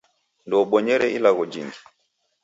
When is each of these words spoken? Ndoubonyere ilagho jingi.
Ndoubonyere 0.47 1.07
ilagho 1.17 1.43
jingi. 1.51 1.79